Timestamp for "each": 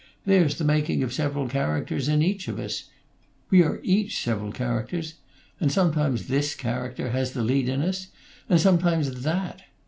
2.23-2.47, 3.83-4.17